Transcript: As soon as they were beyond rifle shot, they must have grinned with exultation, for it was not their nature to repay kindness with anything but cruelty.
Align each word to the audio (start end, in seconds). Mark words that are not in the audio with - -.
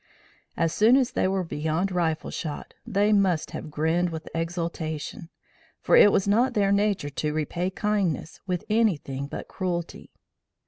As 0.57 0.73
soon 0.73 0.95
as 0.97 1.11
they 1.11 1.27
were 1.27 1.43
beyond 1.43 1.91
rifle 1.91 2.31
shot, 2.31 2.73
they 2.87 3.13
must 3.13 3.51
have 3.51 3.69
grinned 3.69 4.09
with 4.09 4.27
exultation, 4.33 5.29
for 5.79 5.95
it 5.95 6.11
was 6.11 6.27
not 6.27 6.55
their 6.55 6.71
nature 6.71 7.11
to 7.11 7.31
repay 7.33 7.69
kindness 7.69 8.39
with 8.47 8.65
anything 8.67 9.27
but 9.27 9.47
cruelty. 9.47 10.09